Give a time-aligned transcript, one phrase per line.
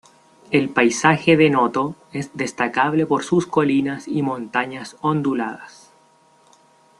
[0.49, 5.91] El paisaje de Noto es destacable por sus colinas y montañas onduladas.